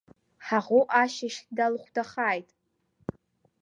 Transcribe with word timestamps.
Ҳаӷоу 0.45 0.83
ашьыжь 1.01 1.39
далхәдахааит! 1.55 2.49